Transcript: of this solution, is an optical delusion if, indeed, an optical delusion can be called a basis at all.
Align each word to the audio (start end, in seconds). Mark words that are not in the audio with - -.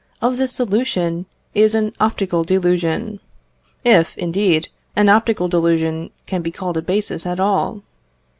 of 0.19 0.37
this 0.37 0.51
solution, 0.51 1.27
is 1.53 1.75
an 1.75 1.93
optical 1.99 2.43
delusion 2.43 3.19
if, 3.85 4.17
indeed, 4.17 4.67
an 4.95 5.07
optical 5.07 5.47
delusion 5.47 6.09
can 6.25 6.41
be 6.41 6.49
called 6.49 6.75
a 6.75 6.81
basis 6.81 7.23
at 7.27 7.39
all. 7.39 7.83